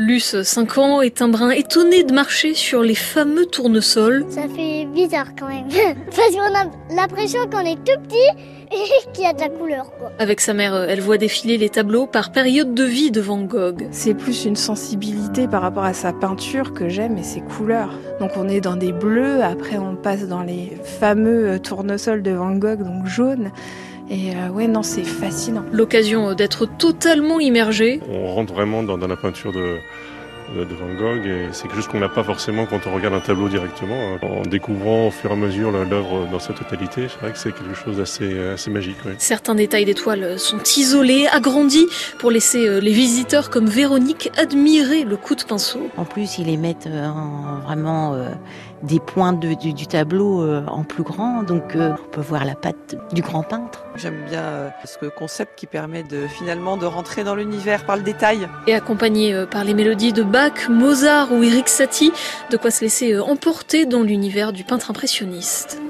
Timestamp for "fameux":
2.94-3.46, 21.00-21.58